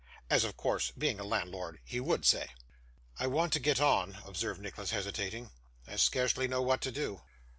[0.31, 2.47] As of course, being a landlord, he would say.
[3.19, 5.51] 'I want to get on,' observed Nicholas, hesitating.
[5.87, 7.21] 'I scarcely know what to do.